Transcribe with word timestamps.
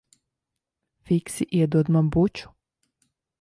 Fiksi 1.11 1.47
iedod 1.59 1.93
man 1.97 2.11
buču. 2.17 2.51